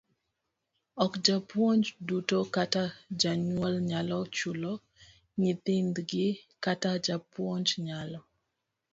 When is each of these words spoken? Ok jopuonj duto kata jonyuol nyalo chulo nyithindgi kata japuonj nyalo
Ok 1.03 1.11
jopuonj 1.25 1.83
duto 2.07 2.39
kata 2.55 2.83
jonyuol 3.19 3.75
nyalo 3.89 4.17
chulo 4.37 4.73
nyithindgi 5.39 6.25
kata 6.63 6.91
japuonj 7.05 7.67
nyalo 7.85 8.19